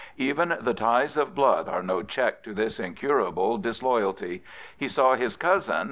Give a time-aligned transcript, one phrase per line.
[0.17, 4.43] Even the ties of blood are no check to this incurable disloyalty.
[4.75, 5.75] He saw his cousin.